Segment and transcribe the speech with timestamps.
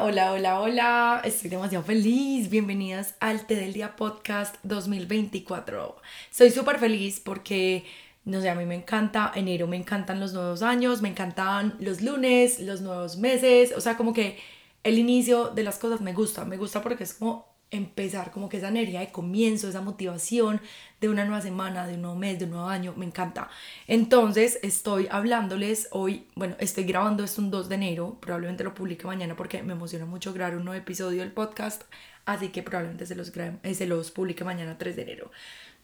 [0.00, 1.22] Hola, hola, hola.
[1.24, 2.50] Estoy demasiado feliz.
[2.50, 5.96] Bienvenidas al Té del Día Podcast 2024.
[6.30, 7.84] Soy súper feliz porque,
[8.24, 12.00] no sé, a mí me encanta enero, me encantan los nuevos años, me encantan los
[12.00, 13.72] lunes, los nuevos meses.
[13.76, 14.38] O sea, como que
[14.84, 16.44] el inicio de las cosas me gusta.
[16.44, 20.60] Me gusta porque es como empezar, como que esa energía de comienzo, esa motivación
[21.00, 23.50] de una nueva semana, de un nuevo mes, de un nuevo año, me encanta.
[23.86, 29.06] Entonces estoy hablándoles hoy, bueno, estoy grabando esto un 2 de enero, probablemente lo publique
[29.06, 31.82] mañana porque me emociona mucho grabar un nuevo episodio del podcast,
[32.24, 35.30] así que probablemente se los, eh, se los publique mañana 3 de enero.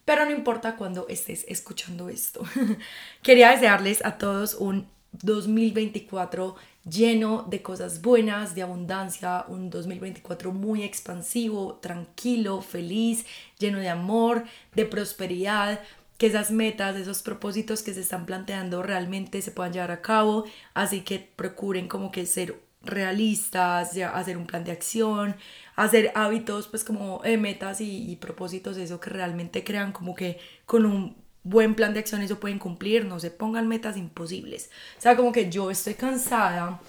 [0.05, 2.43] Pero no importa cuando estés escuchando esto.
[3.23, 4.87] Quería desearles a todos un
[5.23, 6.57] 2024
[6.89, 13.25] lleno de cosas buenas, de abundancia, un 2024 muy expansivo, tranquilo, feliz,
[13.59, 14.45] lleno de amor,
[14.75, 15.81] de prosperidad,
[16.19, 20.45] que esas metas, esos propósitos que se están planteando realmente se puedan llevar a cabo,
[20.75, 25.37] así que procuren como que ser realistas, ya hacer un plan de acción,
[25.75, 30.39] hacer hábitos, pues como eh, metas y, y propósitos, eso que realmente crean como que
[30.67, 34.71] con un buen plan de acción eso pueden cumplir, no se pongan metas imposibles.
[34.99, 36.81] O sea, como que yo estoy cansada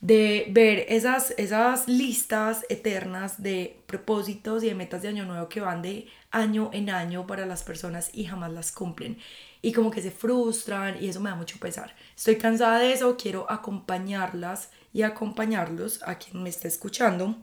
[0.00, 5.60] de ver esas, esas listas eternas de propósitos y de metas de año nuevo que
[5.60, 9.18] van de año en año para las personas y jamás las cumplen.
[9.62, 11.96] Y como que se frustran y eso me da mucho pesar.
[12.16, 17.36] Estoy cansada de eso, quiero acompañarlas y acompañarlos a quien me esté escuchando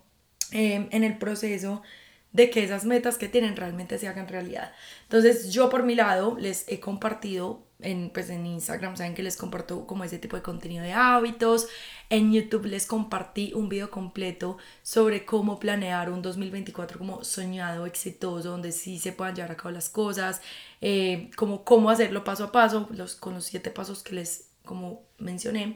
[0.52, 1.82] eh, en el proceso
[2.34, 4.74] de que esas metas que tienen realmente se hagan realidad.
[5.04, 9.38] Entonces yo por mi lado les he compartido en, pues en Instagram, saben que les
[9.38, 11.68] comparto como ese tipo de contenido de hábitos.
[12.10, 18.50] En YouTube les compartí un video completo sobre cómo planear un 2024 como soñado, exitoso,
[18.50, 20.42] donde sí se puedan llevar a cabo las cosas,
[20.82, 25.04] eh, como cómo hacerlo paso a paso, los, con los siete pasos que les como
[25.18, 25.76] mencioné.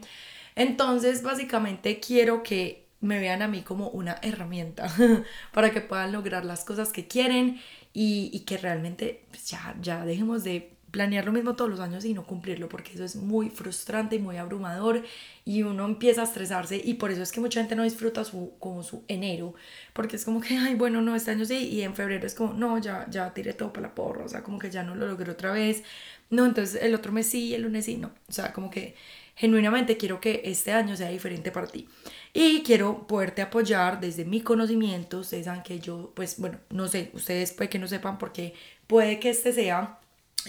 [0.56, 4.92] Entonces básicamente quiero que me vean a mí como una herramienta
[5.52, 7.60] para que puedan lograr las cosas que quieren
[7.92, 12.14] y, que realmente pues, ya, ya dejemos de planear lo mismo todos los años y
[12.14, 15.02] no cumplirlo porque eso es muy frustrante y muy abrumador
[15.44, 18.52] y uno empieza a estresarse y por eso es que mucha gente no disfruta su,
[18.58, 19.54] como su enero
[19.92, 22.54] porque es como que ay bueno no este año sí y en febrero es como
[22.54, 25.06] no ya ya tiré todo para la porra o sea como que ya no lo
[25.06, 25.82] logré otra vez.
[26.30, 28.10] No entonces el otro mes sí el lunes sí no.
[28.28, 28.94] O sea como que
[29.38, 31.88] genuinamente quiero que este año sea diferente para ti.
[32.34, 35.20] Y quiero poderte apoyar desde mi conocimiento.
[35.20, 38.54] Ustedes saben que yo, pues bueno, no sé, ustedes puede que no sepan porque
[38.88, 40.00] puede que este sea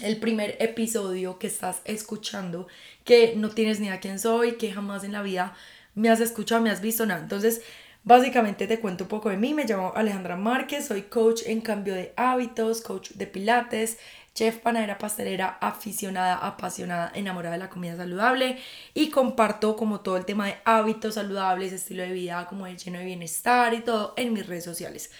[0.02, 2.66] el primer episodio que estás escuchando,
[3.04, 5.54] que no tienes ni a quién soy, que jamás en la vida
[5.94, 7.20] me has escuchado, me has visto nada.
[7.20, 7.62] Entonces,
[8.02, 9.54] básicamente te cuento un poco de mí.
[9.54, 13.98] Me llamo Alejandra Márquez, soy coach en cambio de hábitos, coach de pilates,
[14.34, 18.58] chef, panadera, pastelera, aficionada, apasionada, enamorada de la comida saludable
[18.94, 22.98] y comparto como todo el tema de hábitos saludables, estilo de vida, como el lleno
[22.98, 25.10] de bienestar y todo en mis redes sociales.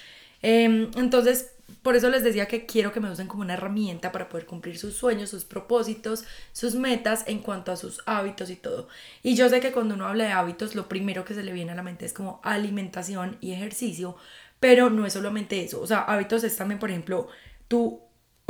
[0.42, 4.28] Em, entonces, por eso les decía que quiero que me usen como una herramienta para
[4.28, 8.88] poder cumplir sus sueños, sus propósitos, sus metas en cuanto a sus hábitos y todo.
[9.22, 11.72] Y yo sé que cuando uno habla de hábitos, lo primero que se le viene
[11.72, 14.16] a la mente es como alimentación y ejercicio,
[14.60, 15.80] pero no es solamente eso.
[15.80, 17.28] O sea, hábitos es también, por ejemplo,
[17.68, 18.00] tú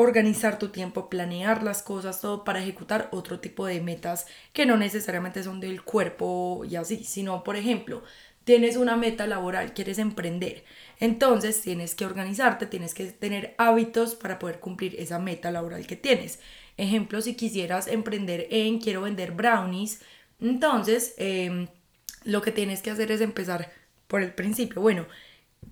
[0.00, 4.77] organizar tu tiempo, planear las cosas, todo para ejecutar otro tipo de metas que no
[4.77, 8.03] necesariamente son del cuerpo y así, sino, por ejemplo,
[8.44, 10.65] tienes una meta laboral, quieres emprender,
[10.99, 15.97] entonces tienes que organizarte, tienes que tener hábitos para poder cumplir esa meta laboral que
[15.97, 16.41] tienes.
[16.77, 20.00] Ejemplo, si quisieras emprender en quiero vender brownies,
[20.41, 21.69] entonces em,
[22.25, 23.71] lo que tienes que hacer es empezar
[24.09, 24.81] por el principio.
[24.81, 25.06] Bueno,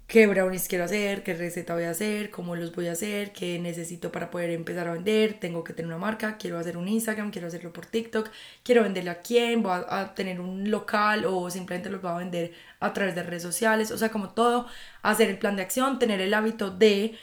[0.09, 3.59] qué brownies quiero hacer, qué receta voy a hacer, cómo los voy a hacer, qué
[3.59, 7.31] necesito para poder empezar a vender, tengo que tener una marca, quiero hacer un Instagram,
[7.31, 8.31] quiero hacerlo por TikTok,
[8.63, 12.55] quiero venderle a quién, voy a, tener un local o simplemente los voy a vender
[12.81, 14.67] a través de redes sociales, o sea, como todo,
[15.03, 17.15] hacer el plan de acción, tener el hábito de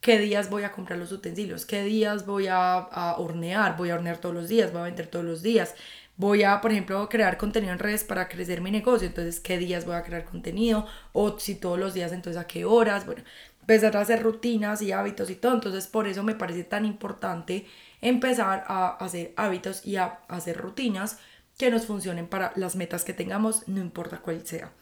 [0.00, 3.94] qué días voy a comprar los utensilios, qué días voy a, a hornear, voy a
[3.96, 5.74] hornear todos los días, voy a vender todos los días,
[6.16, 9.84] voy a, por ejemplo, crear contenido en redes para crecer mi negocio, entonces qué días
[9.84, 13.22] voy a crear contenido, o si todos los días, entonces a qué horas, bueno,
[13.60, 17.66] empezar a hacer rutinas y hábitos y todo, entonces por eso me parece tan importante
[18.00, 21.18] empezar a hacer hábitos y a hacer rutinas
[21.58, 24.72] que nos funcionen para las metas que tengamos, no importa cuál sea.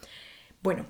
[0.62, 0.86] Bueno,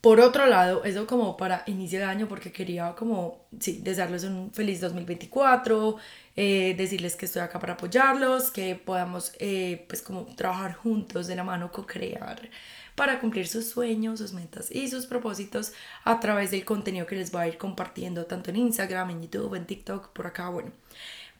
[0.00, 4.52] por otro lado, eso como para inicio de año, porque quería como, sí, desearles un
[4.52, 5.96] feliz 2024,
[6.36, 11.36] eh, decirles que estoy acá para apoyarlos, que podamos eh, pues como trabajar juntos de
[11.36, 12.48] la mano, co-crear
[12.94, 15.72] para cumplir sus sueños, sus metas y sus propósitos
[16.04, 19.54] a través del contenido que les voy a ir compartiendo tanto en Instagram, en YouTube,
[19.54, 20.72] en TikTok, por acá, bueno.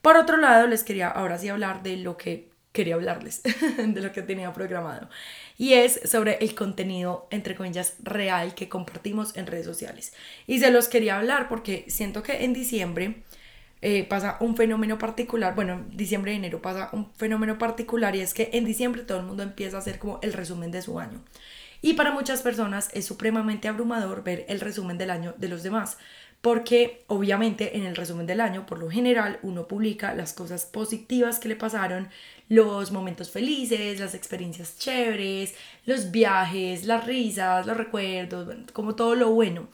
[0.00, 3.42] Por otro lado, les quería ahora sí hablar de lo que quería hablarles
[3.76, 5.08] de lo que tenía programado.
[5.58, 10.12] Y es sobre el contenido, entre comillas, real que compartimos en redes sociales.
[10.46, 13.22] Y se los quería hablar porque siento que en diciembre
[13.84, 18.32] eh, pasa un fenómeno particular, bueno, diciembre y enero pasa un fenómeno particular y es
[18.32, 21.20] que en diciembre todo el mundo empieza a hacer como el resumen de su año.
[21.80, 25.98] Y para muchas personas es supremamente abrumador ver el resumen del año de los demás,
[26.40, 31.40] porque obviamente en el resumen del año, por lo general, uno publica las cosas positivas
[31.40, 32.08] que le pasaron,
[32.48, 35.56] los momentos felices, las experiencias chéveres,
[35.86, 39.68] los viajes, las risas, los recuerdos, como todo lo bueno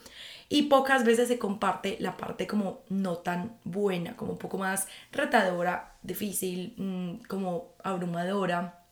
[0.48, 4.88] y pocas veces se comparte la parte como no tan buena, como un poco más
[5.12, 8.82] retadora, difícil, mm, como abrumadora.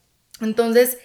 [0.40, 0.98] Entonces,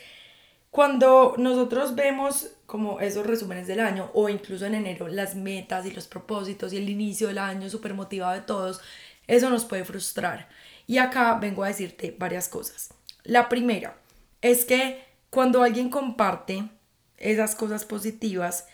[0.70, 5.92] cuando nosotros vemos como esos resúmenes del año o incluso en enero las metas y
[5.92, 8.82] los propósitos y el inicio del año súper motivado de todos,
[9.28, 10.50] eso nos puede frustrar.
[10.88, 12.94] Y acá vengo a decirte varias cosas.
[13.24, 13.98] La primera
[14.42, 16.70] es que cuando alguien comparte
[17.18, 18.68] esas cosas positivas,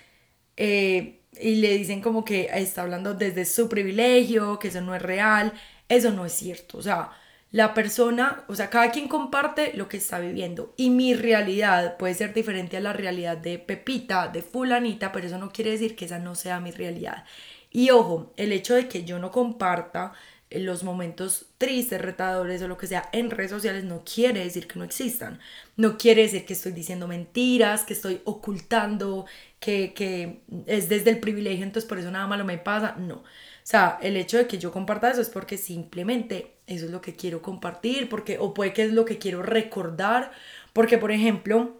[0.56, 5.02] eh, y le dicen como que está hablando desde su privilegio, que eso no es
[5.02, 5.54] real,
[5.90, 7.12] eso no es cierto, o sea,
[7.52, 12.14] la persona, o sea, cada quien comparte lo que está viviendo y mi realidad puede
[12.14, 16.06] ser diferente a la realidad de Pepita, de fulanita, pero eso no quiere decir que
[16.06, 17.24] esa no sea mi realidad.
[17.72, 20.14] Y ojo, el hecho de que yo no comparta
[20.50, 24.80] los momentos tristes, retadores o lo que sea en redes sociales no quiere decir que
[24.80, 25.40] no existan.
[25.76, 29.26] No quiere decir que estoy diciendo mentiras, que estoy ocultando,
[29.60, 32.96] que, que es desde el privilegio, entonces por eso nada malo me pasa.
[32.98, 33.16] No.
[33.16, 33.24] O
[33.70, 37.16] sea, el hecho de que yo comparta eso es porque simplemente eso es lo que
[37.16, 40.32] quiero compartir, porque, o puede que es lo que quiero recordar,
[40.72, 41.77] porque por ejemplo,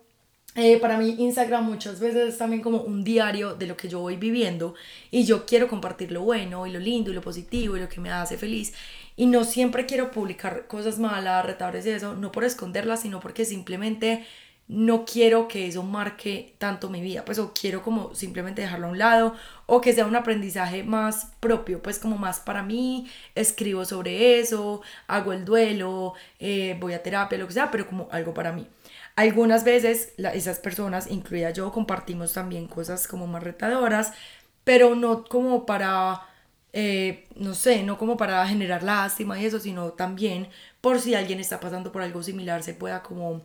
[0.60, 4.00] eh, para mí Instagram muchas veces es también como un diario de lo que yo
[4.00, 4.74] voy viviendo
[5.12, 8.02] y yo quiero compartir lo bueno y lo lindo y lo positivo y lo que
[8.02, 8.74] me hace feliz.
[9.16, 13.46] Y no siempre quiero publicar cosas malas, retadores y eso, no por esconderlas, sino porque
[13.46, 14.26] simplemente
[14.68, 18.90] no quiero que eso marque tanto mi vida, pues o quiero como simplemente dejarlo a
[18.92, 19.36] un lado
[19.66, 24.82] o que sea un aprendizaje más propio, pues como más para mí, escribo sobre eso,
[25.08, 28.68] hago el duelo, eh, voy a terapia, lo que sea, pero como algo para mí.
[29.16, 34.14] Algunas veces esas personas, incluida yo, compartimos también cosas como más retadoras,
[34.64, 36.22] pero no como para,
[36.74, 40.50] eh, no sé, no como para generar lástima y eso, sino también
[40.82, 43.44] por si alguien está pasando por algo similar, se pueda como,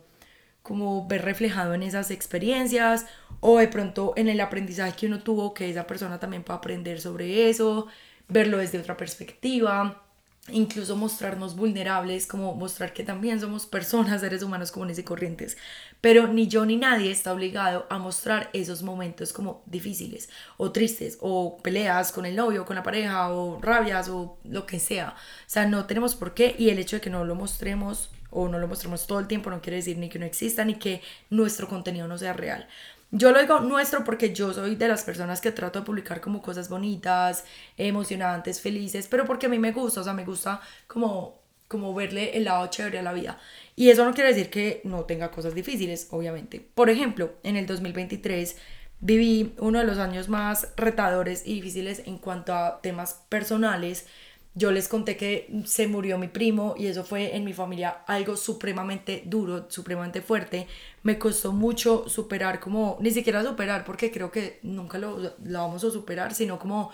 [0.63, 3.05] como ver reflejado en esas experiencias
[3.41, 6.99] o de pronto en el aprendizaje que uno tuvo, que esa persona también pueda aprender
[7.01, 7.87] sobre eso,
[8.29, 10.03] verlo desde otra perspectiva
[10.49, 15.57] incluso mostrarnos vulnerables, como mostrar que también somos personas, seres humanos comunes y corrientes.
[16.01, 21.17] Pero ni yo ni nadie está obligado a mostrar esos momentos como difíciles o tristes
[21.21, 25.11] o peleas con el novio, con la pareja o rabias o lo que sea.
[25.11, 28.47] O sea, no tenemos por qué y el hecho de que no lo mostremos o
[28.49, 31.01] no lo mostremos todo el tiempo no quiere decir ni que no exista ni que
[31.29, 32.67] nuestro contenido no sea real.
[33.11, 36.41] Yo lo digo nuestro porque yo soy de las personas que trato de publicar como
[36.41, 37.45] cosas bonitas,
[37.77, 42.35] emocionantes, felices, pero porque a mí me gusta, o sea, me gusta como, como verle
[42.35, 43.39] el lado chévere a la vida.
[43.75, 46.67] Y eso no quiere decir que no tenga cosas difíciles, obviamente.
[46.73, 48.57] Por ejemplo, en el 2023
[48.99, 54.07] viví uno de los años más retadores y difíciles en cuanto a temas personales
[54.55, 58.37] yo les conté que se murió mi primo y eso fue en mi familia algo
[58.37, 60.67] supremamente duro, supremamente fuerte.
[61.01, 65.83] Me costó mucho superar, como ni siquiera superar, porque creo que nunca lo, lo vamos
[65.83, 66.91] a superar, sino como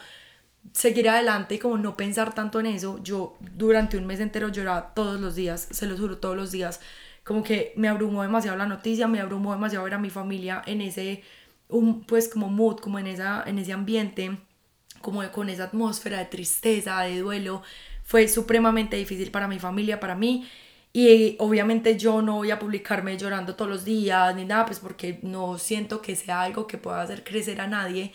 [0.73, 2.99] seguir adelante y como no pensar tanto en eso.
[3.03, 6.79] Yo durante un mes entero lloraba todos los días, se lo juro, todos los días.
[7.25, 10.81] Como que me abrumó demasiado la noticia, me abrumó demasiado ver a mi familia en
[10.81, 11.23] ese,
[12.07, 14.39] pues como mood, como en, esa, en ese ambiente
[15.01, 17.61] como con esa atmósfera de tristeza, de duelo,
[18.03, 20.47] fue supremamente difícil para mi familia, para mí.
[20.91, 25.19] Y obviamente yo no voy a publicarme llorando todos los días ni nada, pues porque
[25.21, 28.11] no siento que sea algo que pueda hacer crecer a nadie.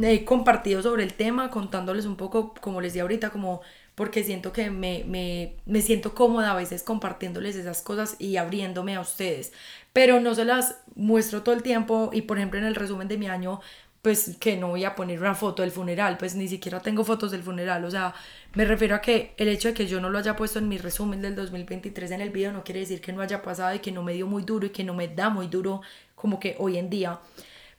[0.00, 3.62] He compartido sobre el tema, contándoles un poco, como les di ahorita, como
[3.94, 8.94] porque siento que me, me, me siento cómoda a veces compartiéndoles esas cosas y abriéndome
[8.96, 9.52] a ustedes.
[9.92, 13.18] Pero no se las muestro todo el tiempo y por ejemplo en el resumen de
[13.18, 13.60] mi año
[14.02, 17.30] pues que no voy a poner una foto del funeral, pues ni siquiera tengo fotos
[17.30, 18.14] del funeral, o sea,
[18.54, 20.78] me refiero a que el hecho de que yo no lo haya puesto en mi
[20.78, 23.92] resumen del 2023 en el video no quiere decir que no haya pasado y que
[23.92, 25.82] no me dio muy duro y que no me da muy duro
[26.14, 27.20] como que hoy en día.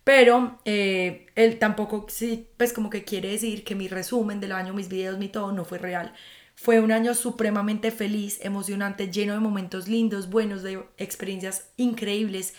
[0.03, 4.73] Pero eh, él tampoco, sí, pues como que quiere decir que mi resumen del año,
[4.73, 6.13] mis videos, mi todo no fue real.
[6.55, 12.53] Fue un año supremamente feliz, emocionante, lleno de momentos lindos, buenos, de experiencias increíbles,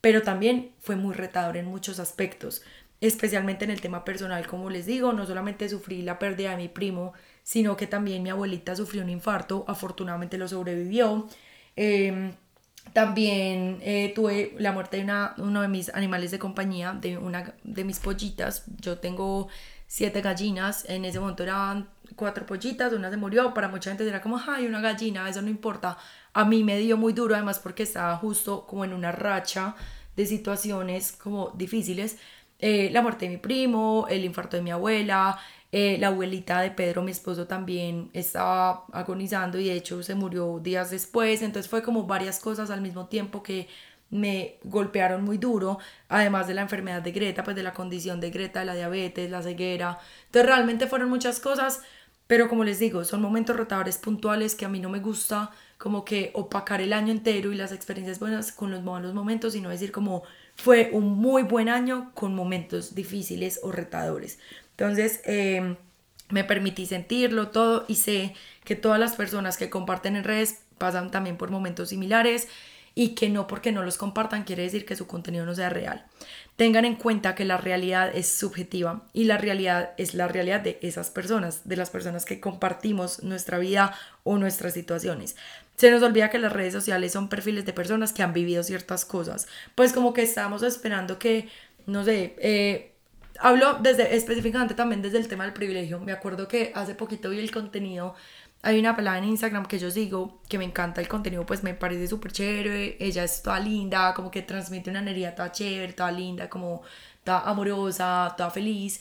[0.00, 2.62] pero también fue muy retador en muchos aspectos
[3.02, 6.68] especialmente en el tema personal, como les digo, no solamente sufrí la pérdida de mi
[6.68, 11.28] primo, sino que también mi abuelita sufrió un infarto, afortunadamente lo sobrevivió.
[11.74, 12.32] Em,
[12.92, 17.54] también eh, tuve la muerte de una, uno de mis animales de compañía, de una
[17.64, 18.64] de mis pollitas.
[18.80, 19.48] Yo tengo
[19.88, 24.20] siete gallinas, en ese momento eran cuatro pollitas, una se murió, para mucha gente era
[24.20, 25.98] como, ay, una gallina, eso no importa.
[26.34, 29.74] A mí me dio muy duro, además porque estaba justo como en una racha
[30.16, 32.18] de situaciones como difíciles.
[32.62, 35.36] Eh, la muerte de mi primo, el infarto de mi abuela,
[35.72, 40.60] eh, la abuelita de Pedro, mi esposo, también estaba agonizando y de hecho se murió
[40.60, 41.42] días después.
[41.42, 43.68] Entonces fue como varias cosas al mismo tiempo que
[44.10, 45.78] me golpearon muy duro,
[46.08, 49.42] además de la enfermedad de Greta, pues de la condición de Greta, la diabetes, la
[49.42, 49.98] ceguera.
[50.26, 51.82] Entonces realmente fueron muchas cosas,
[52.28, 56.04] pero como les digo, son momentos rotadores puntuales que a mí no me gusta como
[56.04, 59.90] que opacar el año entero y las experiencias buenas con los malos momentos, sino decir
[59.92, 60.22] como
[60.56, 64.38] fue un muy buen año con momentos difíciles o retadores.
[64.70, 65.76] Entonces, em,
[66.30, 71.10] me permití sentirlo todo y sé que todas las personas que comparten en redes pasan
[71.10, 72.48] también por momentos similares
[72.94, 76.04] y que no porque no los compartan quiere decir que su contenido no sea real.
[76.56, 80.78] Tengan en cuenta que la realidad es subjetiva y la realidad es la realidad de
[80.82, 83.94] esas personas, de las personas que compartimos nuestra vida
[84.24, 85.36] o nuestras situaciones.
[85.76, 89.04] Se nos olvida que las redes sociales son perfiles de personas que han vivido ciertas
[89.04, 89.46] cosas.
[89.74, 91.48] Pues como que estamos esperando que,
[91.86, 92.92] no sé, eh,
[93.38, 95.98] hablo desde específicamente también desde el tema del privilegio.
[96.00, 98.14] Me acuerdo que hace poquito vi el contenido.
[98.62, 101.74] Hay una pelada en Instagram que yo sigo, que me encanta el contenido, pues me
[101.74, 102.96] parece súper chévere.
[103.00, 106.82] Ella es toda linda, como que transmite una energía toda chévere, toda linda, como
[107.24, 109.00] toda amorosa, toda feliz.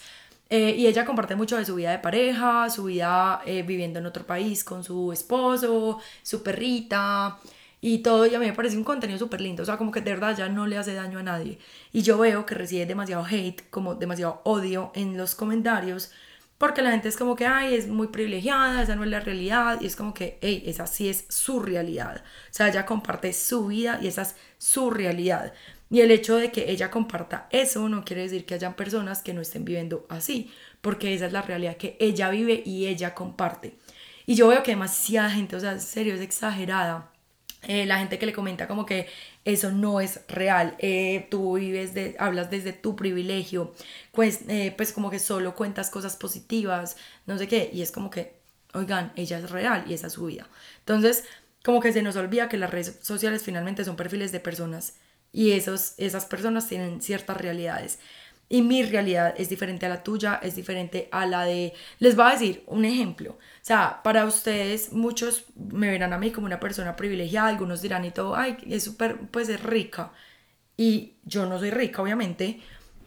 [0.54, 4.06] Eh, y ella comparte mucho de su vida de pareja, su vida eh, viviendo en
[4.06, 7.40] otro país con su esposo, su perrita
[7.80, 10.02] y todo, y a mí me parece un contenido súper lindo, o sea, como que
[10.02, 11.58] de verdad ya no le hace daño a nadie.
[11.94, 16.12] Y yo veo que recibe demasiado hate, como demasiado odio en los comentarios,
[16.58, 19.80] porque la gente es como que, ay, es muy privilegiada, esa no es la realidad,
[19.80, 22.24] y es como que, hey, esa sí es su realidad.
[22.26, 25.54] O sea, ella comparte su vida y esa es su realidad.
[25.92, 29.34] Y el hecho de que ella comparta eso no quiere decir que hayan personas que
[29.34, 33.76] no estén viviendo así, porque esa es la realidad que ella vive y ella comparte.
[34.26, 37.12] Y yo veo que demasiada gente, o sea, en serio, es exagerada
[37.64, 39.08] eh, la gente que le comenta como que
[39.46, 43.74] eso no es real, eh, tú vives, de, hablas desde tu privilegio,
[44.14, 48.10] pues, eh, pues como que solo cuentas cosas positivas, no sé qué, y es como
[48.10, 48.40] que,
[48.74, 50.48] oigan, ella es real y esa es su vida.
[50.80, 51.26] Entonces,
[51.64, 54.96] como que se nos olvida que las redes sociales finalmente son perfiles de personas
[55.32, 58.00] y esos, esas personas tienen ciertas realidades
[58.52, 61.74] y mi realidad es diferente a la tuya, es diferente a la de...
[62.00, 63.32] Les voy a decir un ejemplo.
[63.32, 68.04] O sea, para ustedes muchos me verán a mí como una persona privilegiada, algunos dirán
[68.04, 70.12] y todo, ay, es súper, pues es rica.
[70.76, 72.60] Y yo no soy rica, obviamente.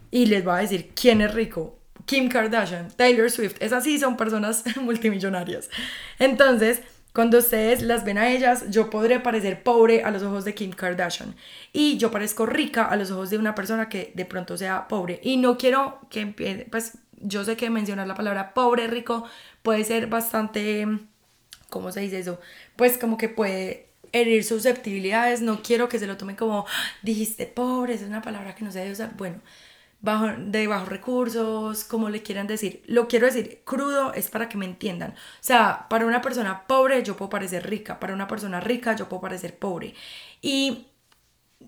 [0.09, 1.77] Y les voy a decir, ¿quién es rico?
[2.05, 5.69] Kim Kardashian, Taylor Swift, esas sí son personas multimillonarias.
[6.17, 6.81] Entonces,
[7.15, 10.73] cuando ustedes las ven a ellas, yo podré parecer pobre a los ojos de Kim
[10.73, 11.33] Kardashian.
[11.71, 15.21] Y yo parezco rica a los ojos de una persona que de pronto sea pobre.
[15.23, 19.23] Y no quiero que pues yo sé que mencionar la palabra pobre, rico,
[19.63, 20.85] puede ser bastante,
[21.69, 22.41] ¿cómo se dice eso?
[22.75, 25.39] Pues como que puede herir susceptibilidades.
[25.39, 28.73] No quiero que se lo tomen como, ah, dijiste pobre, es una palabra que no
[28.73, 29.15] se debe usar.
[29.15, 29.39] Bueno,
[30.37, 32.83] de bajos recursos, como le quieran decir.
[32.85, 35.11] Lo quiero decir crudo es para que me entiendan.
[35.11, 39.09] O sea, para una persona pobre yo puedo parecer rica, para una persona rica yo
[39.09, 39.93] puedo parecer pobre.
[40.41, 40.87] Y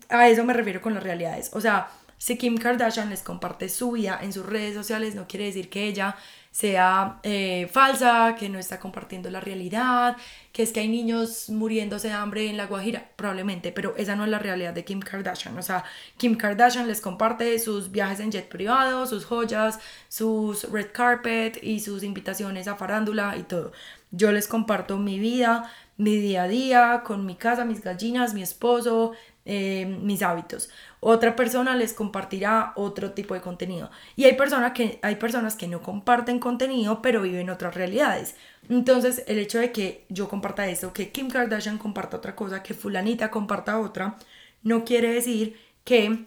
[0.09, 1.49] a eso me refiero con las realidades.
[1.53, 5.45] O sea, si Kim Kardashian les comparte su vida en sus redes sociales, no quiere
[5.45, 6.15] decir que ella
[6.57, 10.17] sea eh, falsa, que no está compartiendo la realidad,
[10.51, 14.23] que es que hay niños muriéndose de hambre en la Guajira, probablemente, pero esa no
[14.23, 15.55] es la realidad de Kim Kardashian.
[15.55, 15.83] O sea,
[16.17, 21.79] Kim Kardashian les comparte sus viajes en jet privado, sus joyas, sus red carpet y
[21.79, 23.71] sus invitaciones a farándula y todo.
[24.09, 28.41] Yo les comparto mi vida, mi día a día, con mi casa, mis gallinas, mi
[28.41, 29.11] esposo,
[29.49, 30.69] eh, mis hábitos.
[30.99, 33.89] Otra persona les compartirá otro tipo de contenido.
[34.17, 38.35] Y hay, personas que, hay personas que no comparten contenido, pero viven otras realidades.
[38.67, 42.73] Entonces, el hecho de que yo comparta esto, que Kim Kardashian comparta otra cosa, que
[42.73, 44.17] fulanita comparta otra,
[44.63, 46.25] no quiere decir que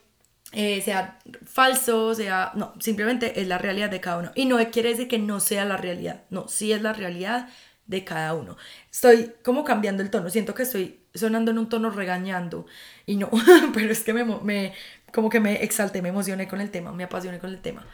[0.53, 2.53] eh, sea falso, sea...
[2.55, 4.33] No, simplemente es la realidad de cada uno.
[4.35, 6.23] Y no quiere decir que no sea la realidad.
[6.31, 7.51] No, sí es la realidad
[7.91, 8.57] de cada uno.
[8.91, 12.67] Estoy como cambiando el tono, siento que estoy sonando en un tono regañando
[13.05, 13.29] y no,
[13.75, 14.73] pero es que me, me,
[15.13, 17.85] como que me exalté, me emocioné con el tema, me apasioné con el tema.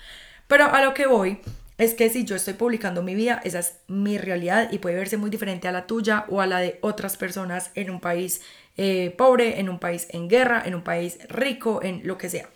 [0.47, 1.41] Pero a lo que voy
[1.79, 5.17] es que si yo estoy publicando mi vida, esa es mi realidad y puede verse
[5.17, 8.43] muy diferente a la tuya o a la de otras personas en un país
[8.76, 12.49] eh, pobre, en un país en guerra, en un país rico, en lo que sea.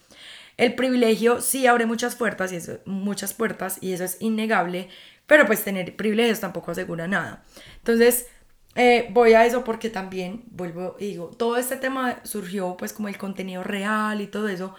[0.59, 4.91] El privilegio sí abre muchas puertas y eso, muchas puertas y eso es innegable,
[5.31, 7.45] pero pues tener privilegios tampoco asegura nada.
[7.77, 8.27] Entonces,
[8.75, 13.07] eh, voy a eso porque también vuelvo y digo, todo este tema surgió pues como
[13.07, 14.75] el contenido real y todo eso,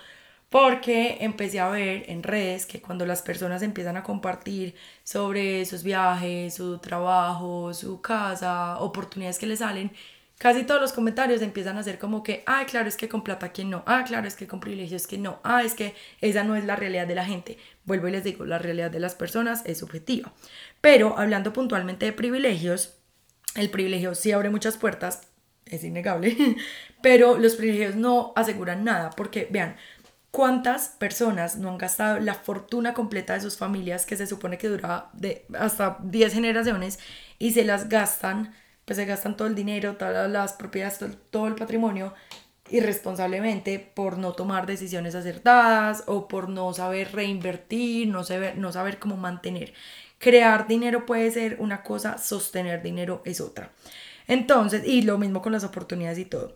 [0.50, 5.84] porque empecé a ver en redes que cuando las personas empiezan a compartir sobre sus
[5.84, 9.93] viajes, su trabajo, su casa, oportunidades que les salen,
[10.41, 13.53] casi todos los comentarios empiezan a ser como que, ah, claro, es que con plata
[13.53, 16.55] que no, ah, claro, es que con privilegios que no, ah, es que esa no
[16.55, 17.60] es la realidad de la gente.
[17.86, 20.33] Vuelvo y les digo, la realidad de las personas es subjetiva.
[20.81, 22.95] Pero hablando puntualmente de privilegios,
[23.53, 25.27] el privilegio sí abre muchas puertas,
[25.67, 26.36] es innegable,
[27.03, 29.75] pero los privilegios no aseguran nada, porque vean,
[30.31, 34.69] ¿cuántas personas no han gastado la fortuna completa de sus familias, que se supone que
[34.69, 36.98] dura de hasta 10 generaciones,
[37.38, 41.55] y se las gastan, pues se gastan todo el dinero, todas las propiedades, todo, el
[41.55, 42.13] patrimonio,
[42.69, 49.00] irresponsablemente por no tomar decisiones acertadas o por no saber reinvertir, no saber, no saber
[49.00, 49.73] cómo mantener.
[50.17, 53.71] Crear dinero puede ser una cosa, sostener dinero es otra.
[54.27, 56.55] Entonces, y lo mismo con las oportunidades y todo.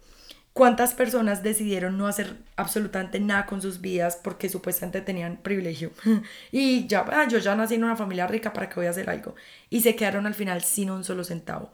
[0.56, 5.92] ¿Cuántas personas decidieron no hacer absolutamente nada con sus vidas porque supuestamente tenían privilegio?
[6.54, 9.10] y ya, ah, yo ya nací en una familia rica, ¿para qué voy a hacer
[9.10, 9.36] algo?
[9.70, 11.74] Y se quedaron al final sin un solo centavo.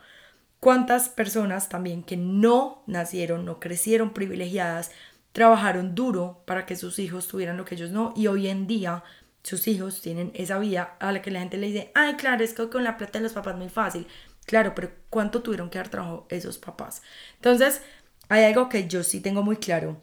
[0.62, 4.92] ¿Cuántas personas también que no nacieron, no crecieron privilegiadas,
[5.32, 8.14] trabajaron duro para que sus hijos tuvieran lo que ellos no?
[8.16, 9.04] Y hoy en día
[9.42, 12.54] sus hijos tienen esa vida a la que la gente le dice, ay, claro, es
[12.54, 14.06] que con la plata de los papás muy fácil.
[14.46, 17.02] Claro, pero ¿cuánto tuvieron que dar trabajo esos papás?
[17.38, 17.82] Entonces,
[18.30, 20.00] hay algo que yo sí tengo muy claro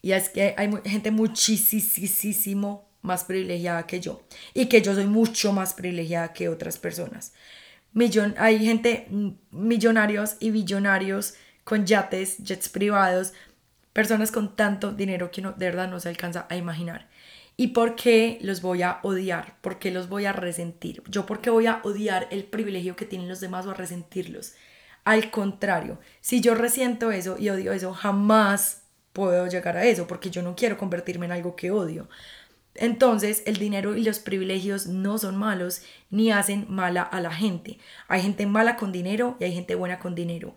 [0.00, 4.22] y es que hay gente muchísimo más privilegiada que yo
[4.54, 7.34] y que yo soy mucho más privilegiada que otras personas.
[7.92, 11.34] Millon, hay gente mm, millonarios y billonarios
[11.64, 13.32] con yates, jets privados,
[13.92, 17.08] personas con tanto dinero que no, de verdad no se alcanza a imaginar.
[17.56, 19.56] ¿Y por qué los voy a odiar?
[19.60, 21.02] ¿Por qué los voy a resentir?
[21.08, 24.54] ¿Yo por qué voy a odiar el privilegio que tienen los demás o a resentirlos?
[25.04, 28.82] Al contrario, si yo resiento eso y odio eso, jamás
[29.12, 32.08] puedo llegar a eso porque yo no quiero convertirme en algo que odio.
[32.74, 37.78] Entonces, el dinero y los privilegios no son malos ni hacen mala a la gente.
[38.08, 40.54] Hay gente mala con dinero y hay gente buena con dinero.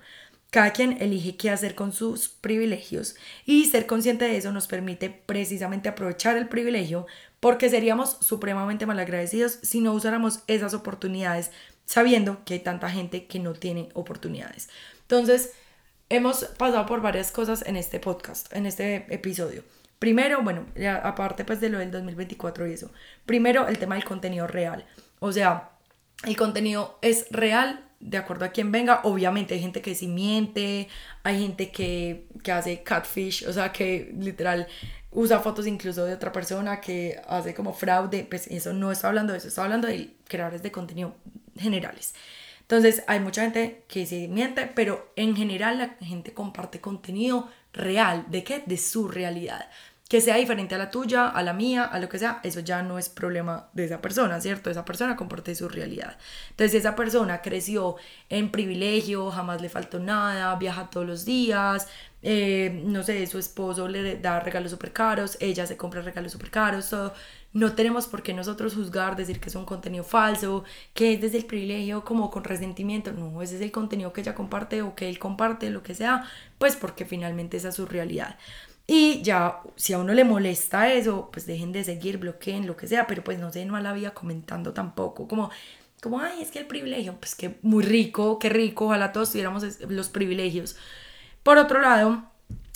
[0.49, 5.09] Cada quien elige qué hacer con sus privilegios y ser consciente de eso nos permite
[5.09, 7.07] precisamente aprovechar el privilegio
[7.41, 11.51] porque seríamos supremamente malagradecidos si no usáramos esas oportunidades
[11.85, 14.69] sabiendo que hay tanta gente que no tiene oportunidades.
[15.01, 15.51] Entonces,
[16.09, 19.63] hemos pasado por varias cosas en este podcast, en este episodio.
[19.99, 20.65] Primero, bueno,
[21.03, 22.91] aparte pues de lo del 2024 y eso.
[23.25, 24.85] Primero, el tema del contenido real.
[25.19, 25.71] O sea,
[26.25, 29.01] el contenido es real de acuerdo a quien venga.
[29.03, 30.87] Obviamente hay gente que sí miente,
[31.23, 34.67] hay gente que, que hace catfish, o sea, que literal
[35.11, 39.31] usa fotos incluso de otra persona que hace como fraude, pues eso no está hablando
[39.31, 41.15] de eso, está hablando de creadores de contenido
[41.57, 42.13] generales.
[42.61, 48.25] Entonces hay mucha gente que sí miente, pero en general la gente comparte contenido real,
[48.29, 48.63] ¿de qué?
[48.65, 49.69] De su realidad
[50.07, 52.83] que sea diferente a la tuya, a la mía, a lo que sea, eso ya
[52.83, 54.69] no es problema de esa persona, ¿cierto?
[54.69, 56.17] Esa persona comparte su realidad.
[56.51, 57.95] Entonces, si esa persona creció
[58.29, 61.87] en privilegio, jamás le faltó nada, viaja todos los días,
[62.27, 66.49] eh, no sé, su esposo le da regalos súper caros, ella se compra regalos súper
[66.49, 67.13] caros, todo.
[67.53, 70.63] No tenemos por qué nosotros juzgar, decir que es un contenido falso,
[70.95, 73.11] que es desde el privilegio como con resentimiento.
[73.13, 76.25] No, ese es el contenido que ella comparte o que él comparte, lo que sea,
[76.57, 78.37] pues porque finalmente esa es su realidad.
[78.87, 82.87] Y ya, si a uno le molesta eso, pues dejen de seguir, bloqueen, lo que
[82.87, 85.51] sea, pero pues no se den la vida comentando tampoco, como,
[86.01, 89.63] como, ay, es que el privilegio, pues que muy rico, qué rico, ojalá todos tuviéramos
[89.89, 90.75] los privilegios.
[91.45, 92.23] Por otro lado,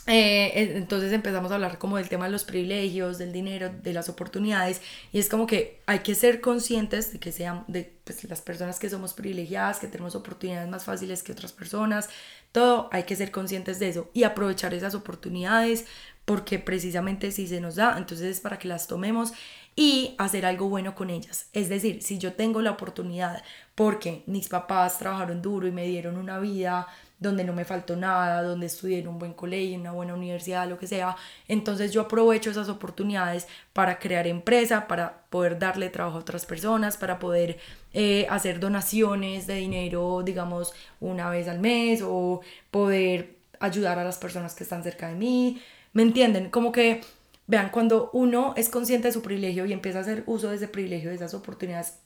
[0.06, 4.10] eh, entonces empezamos a hablar como del tema de los privilegios, del dinero, de las
[4.10, 4.80] oportunidades
[5.12, 8.78] y es como que hay que ser conscientes de que sean de pues, las personas
[8.78, 12.10] que somos privilegiadas, que tenemos oportunidades más fáciles que otras personas,
[12.52, 15.88] todo hay que ser conscientes de eso y aprovechar esas oportunidades
[16.26, 19.34] porque precisamente si se nos da, entonces es para que las tomemos
[19.76, 21.48] y hacer algo bueno con ellas.
[21.54, 23.42] Es decir, si yo tengo la oportunidad
[23.74, 26.88] porque mis papás trabajaron duro y me dieron una vida
[27.20, 30.68] donde no me faltó nada, donde estudié en un buen colegio, en una buena universidad,
[30.70, 31.18] lo que sea.
[31.48, 36.98] Entonces yo aprovecho esas oportunidades para crear empresa, para poder darle trabajo a otras personas,
[36.98, 37.60] para poder
[37.94, 44.18] eh, hacer donaciones de dinero, digamos, una vez al mes o poder ayudar a las
[44.18, 45.62] personas que están cerca de mí.
[45.94, 46.50] ¿Me entienden?
[46.50, 47.02] Como que,
[47.48, 50.68] vean, cuando uno es consciente de su privilegio y empieza a hacer uso de ese
[50.68, 52.00] privilegio, de esas oportunidades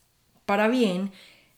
[0.46, 1.12] para bien,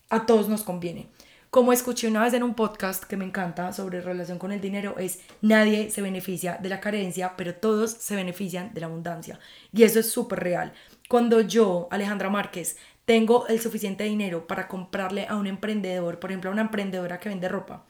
[0.09, 1.07] a todos nos conviene.
[1.55, 4.95] Como escuché una vez en un podcast que me encanta sobre relación con el dinero,
[4.99, 9.39] es nadie se beneficia de la carencia, pero todos se benefician de la abundancia.
[9.71, 10.73] Y eso es súper real.
[11.07, 16.49] Cuando yo, Alejandra Márquez, tengo el suficiente dinero para comprarle a un emprendedor, por ejemplo,
[16.49, 17.85] a una emprendedora que vende ropa,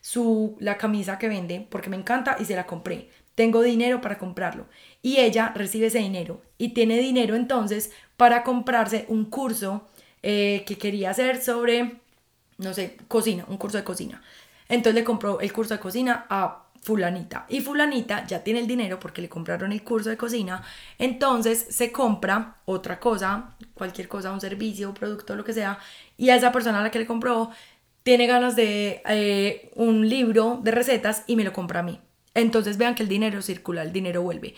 [0.00, 3.10] su, la camisa que vende, porque me encanta y se la compré.
[3.34, 4.66] Tengo dinero para comprarlo.
[5.02, 9.90] Y ella recibe ese dinero y tiene dinero entonces para comprarse un curso
[10.22, 12.00] eh, que quería hacer sobre,
[12.60, 14.22] no sé, cocina, un curso de cocina.
[14.68, 17.46] Entonces le compró el curso de cocina a fulanita.
[17.48, 20.62] Y fulanita ya tiene el dinero porque le compraron el curso de cocina.
[20.98, 25.78] Entonces se compra otra cosa, cualquier cosa, un servicio, un producto, lo que sea.
[26.16, 27.50] Y esa persona a la que le compró
[28.02, 32.00] tiene ganas de eh, un libro de recetas y me lo compra a mí.
[32.34, 34.54] Entonces vean que el dinero circula, el dinero vuelve.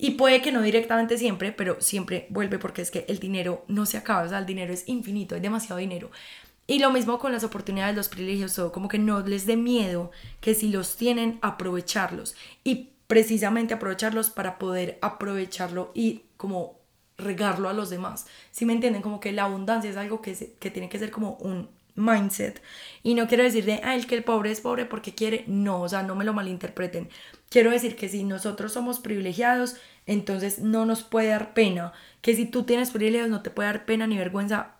[0.00, 3.84] Y puede que no directamente siempre, pero siempre vuelve porque es que el dinero no
[3.84, 6.12] se acaba, o sea, el dinero es infinito, hay demasiado dinero.
[6.68, 10.12] Y lo mismo con las oportunidades, los privilegios, todo, como que no les dé miedo
[10.40, 12.36] que si los tienen, aprovecharlos.
[12.62, 16.78] Y precisamente aprovecharlos para poder aprovecharlo y como
[17.16, 18.26] regarlo a los demás.
[18.50, 19.00] Si me entienden?
[19.00, 22.62] Como que la abundancia es algo que, que tiene que ser como un mindset.
[23.02, 25.44] Y no quiero decir de, ah, el que el pobre es pobre porque quiere.
[25.46, 27.08] No, o sea, no me lo malinterpreten.
[27.48, 31.94] Quiero decir que si nosotros somos privilegiados, entonces no nos puede dar pena.
[32.20, 34.76] Que si tú tienes privilegios, no te puede dar pena ni vergüenza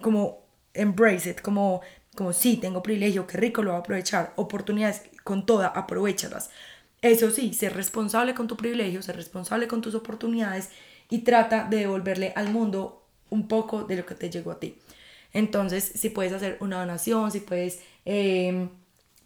[0.00, 0.45] como
[0.76, 1.80] embrace it, como,
[2.14, 6.50] como sí, tengo privilegio, qué rico, lo voy a aprovechar, oportunidades con toda, aprovechalas.
[7.02, 10.70] Eso sí, ser responsable con tu privilegio, ser responsable con tus oportunidades
[11.10, 14.78] y trata de devolverle al mundo un poco de lo que te llegó a ti.
[15.32, 17.80] Entonces, si puedes hacer una donación, si puedes...
[18.04, 18.68] Eh,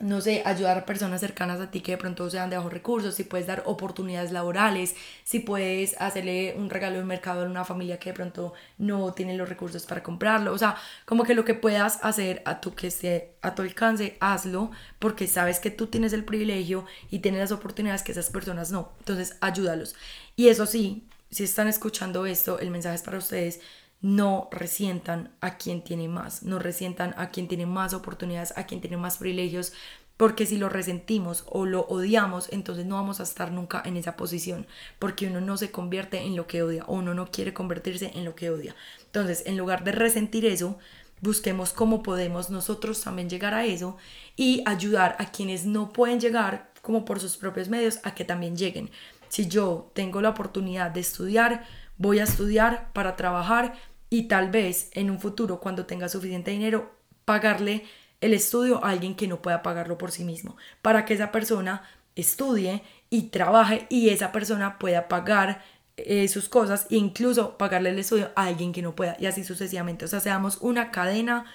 [0.00, 3.14] no sé, ayudar a personas cercanas a ti que de pronto sean de bajos recursos,
[3.14, 7.98] si puedes dar oportunidades laborales, si puedes hacerle un regalo de mercado a una familia
[7.98, 11.54] que de pronto no tiene los recursos para comprarlo, o sea, como que lo que
[11.54, 16.12] puedas hacer a tu que esté a tu alcance, hazlo, porque sabes que tú tienes
[16.12, 19.94] el privilegio y tienes las oportunidades que esas personas no, entonces ayúdalos.
[20.34, 23.60] Y eso sí, si están escuchando esto, el mensaje es para ustedes,
[24.02, 28.80] no resientan a quien tiene más, no resientan a quien tiene más oportunidades, a quien
[28.80, 29.72] tiene más privilegios,
[30.16, 34.16] porque si lo resentimos o lo odiamos, entonces no vamos a estar nunca en esa
[34.16, 34.66] posición,
[34.98, 38.26] porque uno no se convierte en lo que odia o uno no quiere convertirse en
[38.26, 38.74] lo que odia.
[39.06, 40.78] Entonces, en lugar de resentir eso,
[41.22, 43.96] busquemos cómo podemos nosotros también llegar a eso
[44.36, 48.56] y ayudar a quienes no pueden llegar como por sus propios medios a que también
[48.56, 48.90] lleguen.
[49.28, 51.64] Si yo tengo la oportunidad de estudiar,
[51.96, 53.74] voy a estudiar para trabajar
[54.10, 56.92] y tal vez en un futuro, cuando tenga suficiente dinero,
[57.24, 57.84] pagarle
[58.20, 61.82] el estudio a alguien que no pueda pagarlo por sí mismo, para que esa persona
[62.16, 65.62] estudie y trabaje y esa persona pueda pagar
[65.96, 69.44] eh, sus cosas e incluso pagarle el estudio a alguien que no pueda y así
[69.44, 70.04] sucesivamente.
[70.04, 71.46] O sea, seamos una cadena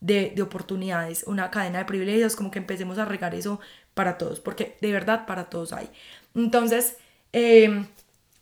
[0.00, 3.60] de, oportunidades, una cadena de privilegios, como que empecemos a regar eso
[3.94, 5.88] para todos, porque de verdad para todos hay.
[6.34, 6.96] Entonces,
[7.32, 7.86] eh,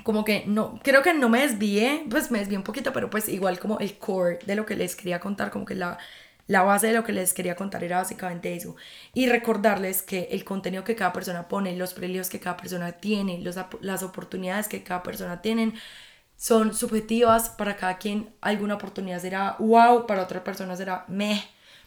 [0.04, 3.28] como que no, creo que no me desvié, pues me desvié un poquito, pero pues
[3.28, 5.98] igual como el core de lo que les quería contar, como que la,
[6.46, 8.76] la base de lo que les quería contar era básicamente eso.
[9.14, 13.38] Y recordarles que el contenido que cada persona pone, los privilegios que cada persona tiene,
[13.40, 15.74] los, las oportunidades que cada persona tiene,
[16.36, 18.30] son subjetivas para cada quien.
[18.40, 21.42] Alguna oportunidad será wow, para otra persona será meh.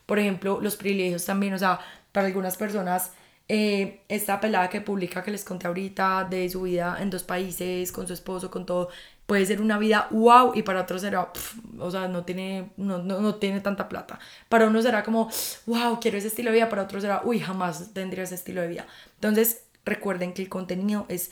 [0.05, 1.79] Por ejemplo, los privilegios también, o sea,
[2.11, 3.11] para algunas personas
[3.49, 7.91] eh, esta pelada que publica que les conté ahorita de su vida en dos países,
[7.91, 8.89] con su esposo, con todo,
[9.25, 11.31] puede ser una vida wow y para otros será,
[11.79, 14.19] o sea, no tiene, no, no, no, tiene tanta plata.
[14.49, 15.29] Para uno será como,
[15.65, 18.67] wow, quiero ese estilo de vida, para otros será, uy, jamás tendría ese estilo de
[18.67, 18.87] vida.
[19.15, 21.31] Entonces, recuerden que el contenido es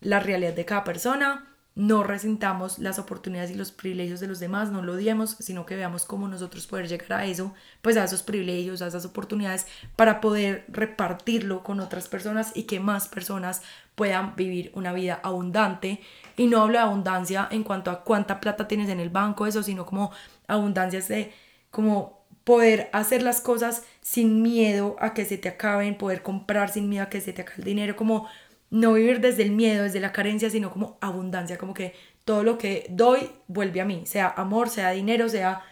[0.00, 4.70] la realidad de cada persona no resintamos las oportunidades y los privilegios de los demás,
[4.70, 8.22] no lo odiemos, sino que veamos cómo nosotros poder llegar a eso, pues a esos
[8.22, 13.62] privilegios, a esas oportunidades, para poder repartirlo con otras personas y que más personas
[13.94, 16.00] puedan vivir una vida abundante.
[16.36, 19.62] Y no hablo de abundancia en cuanto a cuánta plata tienes en el banco, eso,
[19.62, 20.12] sino como
[20.48, 21.32] abundancia de
[21.70, 26.88] como poder hacer las cosas sin miedo a que se te acaben, poder comprar sin
[26.88, 28.28] miedo a que se te acabe el dinero, como
[28.72, 32.56] no vivir desde el miedo, desde la carencia, sino como abundancia, como que todo lo
[32.56, 35.62] que doy vuelve a mí, sea amor, sea dinero, sea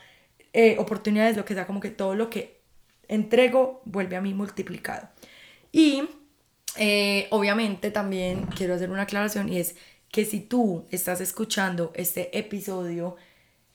[0.52, 2.60] eh, oportunidades, lo que sea, como que todo lo que
[3.08, 5.08] entrego vuelve a mí multiplicado.
[5.72, 6.02] Y
[6.76, 9.76] eh, obviamente también quiero hacer una aclaración y es
[10.12, 13.16] que si tú estás escuchando este episodio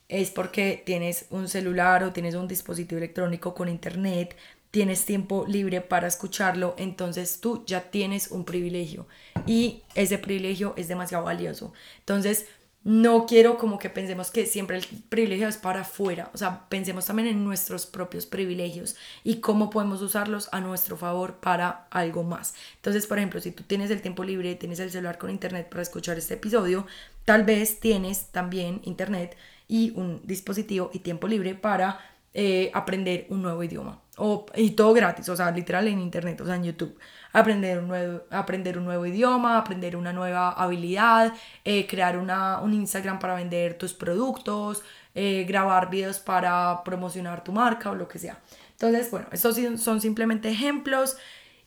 [0.08, 4.36] es porque tienes un celular o tienes un dispositivo electrónico con internet,
[4.76, 9.06] tienes tiempo libre para escucharlo, entonces tú ya tienes un privilegio
[9.46, 11.72] y ese privilegio es demasiado valioso.
[12.00, 12.44] Entonces,
[12.84, 17.06] no quiero como que pensemos que siempre el privilegio es para afuera, o sea, pensemos
[17.06, 22.52] también en nuestros propios privilegios y cómo podemos usarlos a nuestro favor para algo más.
[22.74, 25.80] Entonces, por ejemplo, si tú tienes el tiempo libre, tienes el celular con internet para
[25.80, 26.86] escuchar este episodio,
[27.24, 33.40] tal vez tienes también internet y un dispositivo y tiempo libre para eh, aprender un
[33.40, 34.02] nuevo idioma.
[34.18, 36.98] O, y todo gratis, o sea, literal en internet, o sea, en YouTube.
[37.32, 41.32] Aprender un nuevo, aprender un nuevo idioma, aprender una nueva habilidad,
[41.64, 44.82] eh, crear una, un Instagram para vender tus productos,
[45.14, 48.38] eh, grabar videos para promocionar tu marca o lo que sea.
[48.72, 51.16] Entonces, bueno, estos son simplemente ejemplos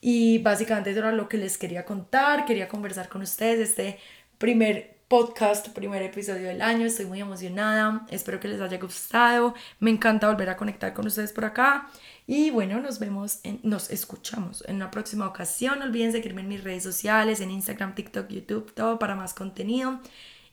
[0.02, 3.98] y básicamente eso era lo que les quería contar, quería conversar con ustedes este
[4.38, 6.86] primer podcast, primer episodio del año.
[6.86, 8.06] Estoy muy emocionada.
[8.10, 9.56] Espero que les haya gustado.
[9.80, 11.90] Me encanta volver a conectar con ustedes por acá.
[12.28, 15.80] Y bueno, nos vemos, en, nos escuchamos en una próxima ocasión.
[15.80, 20.00] No olviden seguirme en mis redes sociales, en Instagram, TikTok, YouTube, todo para más contenido.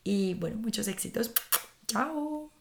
[0.02, 1.32] Y bueno, muchos éxitos.
[1.86, 2.55] Chao.